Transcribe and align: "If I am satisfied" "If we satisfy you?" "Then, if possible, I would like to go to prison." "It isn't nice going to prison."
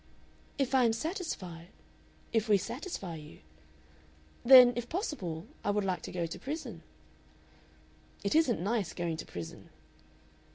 "If 0.57 0.73
I 0.73 0.83
am 0.85 0.93
satisfied" 0.93 1.67
"If 2.33 2.49
we 2.49 2.57
satisfy 2.57 3.17
you?" 3.17 3.37
"Then, 4.43 4.73
if 4.75 4.89
possible, 4.89 5.45
I 5.63 5.69
would 5.69 5.85
like 5.85 6.01
to 6.01 6.11
go 6.11 6.25
to 6.25 6.39
prison." 6.39 6.81
"It 8.23 8.33
isn't 8.33 8.59
nice 8.61 8.93
going 8.95 9.17
to 9.17 9.27
prison." 9.27 9.69